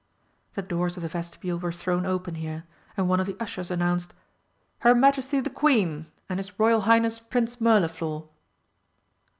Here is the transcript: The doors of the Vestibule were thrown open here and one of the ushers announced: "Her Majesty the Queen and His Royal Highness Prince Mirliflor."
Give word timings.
The 0.55 0.63
doors 0.63 0.97
of 0.97 1.03
the 1.03 1.07
Vestibule 1.09 1.59
were 1.59 1.71
thrown 1.71 2.07
open 2.07 2.33
here 2.33 2.63
and 2.97 3.07
one 3.07 3.19
of 3.19 3.27
the 3.27 3.37
ushers 3.39 3.69
announced: 3.69 4.15
"Her 4.79 4.95
Majesty 4.95 5.39
the 5.41 5.51
Queen 5.51 6.07
and 6.27 6.39
His 6.39 6.59
Royal 6.59 6.81
Highness 6.89 7.19
Prince 7.19 7.57
Mirliflor." 7.61 8.27